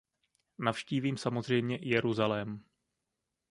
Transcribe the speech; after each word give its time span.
Navštívím 0.59 1.17
samozřejmě 1.17 1.77
i 1.77 1.89
Jeruzalém. 1.89 2.63